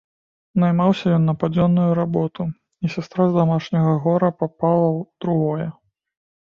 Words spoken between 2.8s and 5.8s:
і сястра з дамашняга гора папала ў другое.